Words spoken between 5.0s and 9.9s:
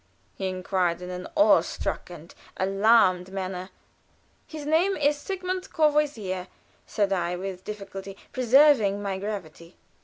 Sigmund Courvoisier," said I, with difficulty preserving my gravity.